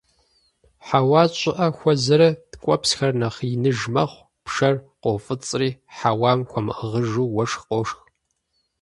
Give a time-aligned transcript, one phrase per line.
[0.85, 7.99] Хьэуа щӀыӀэ хуэзэрэ– ткӀуэпсхэр нэхъ иныж мэхъу, пшэр къоуфӀыцӀри, хьэуам хуэмыӀыгъыжу уэшх къошх.